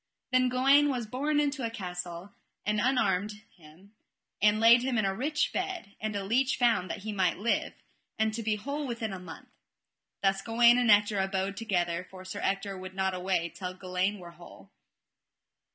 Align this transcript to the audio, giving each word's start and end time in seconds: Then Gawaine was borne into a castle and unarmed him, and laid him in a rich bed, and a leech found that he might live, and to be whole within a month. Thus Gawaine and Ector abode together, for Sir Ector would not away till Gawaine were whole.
Then 0.31 0.49
Gawaine 0.49 0.89
was 0.89 1.05
borne 1.05 1.39
into 1.39 1.63
a 1.63 1.69
castle 1.69 2.33
and 2.65 2.79
unarmed 2.81 3.43
him, 3.55 3.93
and 4.41 4.59
laid 4.59 4.81
him 4.81 4.97
in 4.97 5.05
a 5.05 5.13
rich 5.13 5.53
bed, 5.53 5.93
and 5.99 6.15
a 6.15 6.23
leech 6.23 6.55
found 6.57 6.89
that 6.89 7.03
he 7.03 7.11
might 7.13 7.37
live, 7.37 7.73
and 8.17 8.33
to 8.33 8.41
be 8.41 8.55
whole 8.55 8.87
within 8.87 9.13
a 9.13 9.19
month. 9.19 9.49
Thus 10.23 10.41
Gawaine 10.41 10.79
and 10.79 10.89
Ector 10.89 11.19
abode 11.19 11.55
together, 11.55 12.03
for 12.09 12.25
Sir 12.25 12.39
Ector 12.43 12.75
would 12.79 12.95
not 12.95 13.13
away 13.13 13.49
till 13.49 13.75
Gawaine 13.75 14.17
were 14.17 14.31
whole. 14.31 14.71